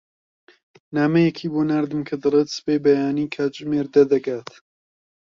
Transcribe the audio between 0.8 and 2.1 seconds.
نامەیەکی بۆ ناردم